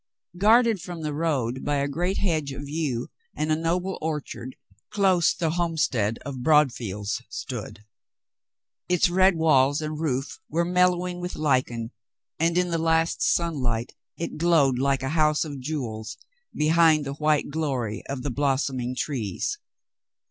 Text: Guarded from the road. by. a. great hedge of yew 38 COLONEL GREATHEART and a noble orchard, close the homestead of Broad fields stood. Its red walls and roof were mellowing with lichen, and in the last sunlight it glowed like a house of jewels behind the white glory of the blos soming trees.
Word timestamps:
Guarded 0.35 0.81
from 0.81 1.03
the 1.03 1.13
road. 1.13 1.63
by. 1.63 1.75
a. 1.75 1.87
great 1.87 2.17
hedge 2.17 2.53
of 2.53 2.67
yew 2.67 3.11
38 3.37 3.37
COLONEL 3.37 3.37
GREATHEART 3.37 3.37
and 3.37 3.51
a 3.51 3.63
noble 3.63 3.99
orchard, 4.01 4.55
close 4.89 5.31
the 5.35 5.49
homestead 5.51 6.17
of 6.25 6.41
Broad 6.41 6.71
fields 6.73 7.21
stood. 7.29 7.85
Its 8.89 9.11
red 9.11 9.35
walls 9.35 9.79
and 9.79 9.99
roof 9.99 10.39
were 10.49 10.65
mellowing 10.65 11.19
with 11.21 11.35
lichen, 11.35 11.91
and 12.39 12.57
in 12.57 12.71
the 12.71 12.79
last 12.79 13.21
sunlight 13.21 13.93
it 14.17 14.39
glowed 14.39 14.79
like 14.79 15.03
a 15.03 15.09
house 15.09 15.45
of 15.45 15.59
jewels 15.59 16.17
behind 16.51 17.05
the 17.05 17.13
white 17.13 17.49
glory 17.51 18.03
of 18.07 18.23
the 18.23 18.31
blos 18.31 18.65
soming 18.65 18.95
trees. 18.97 19.59